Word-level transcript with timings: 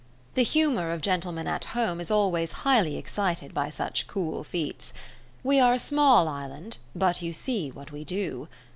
The 0.33 0.41
humour 0.41 0.89
of 0.89 0.99
gentlemen 1.01 1.45
at 1.45 1.63
home 1.77 2.01
is 2.01 2.09
always 2.09 2.51
highly 2.65 2.97
excited 2.97 3.53
by 3.53 3.69
such 3.69 4.07
cool 4.07 4.43
feats. 4.43 4.93
We 5.43 5.59
are 5.59 5.73
a 5.73 5.77
small 5.77 6.27
island, 6.27 6.79
but 6.95 7.21
you 7.21 7.33
see 7.33 7.69
what 7.69 7.91
we 7.91 8.03
do. 8.03 8.47